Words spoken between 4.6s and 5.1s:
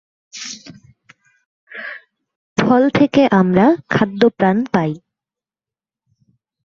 পাই।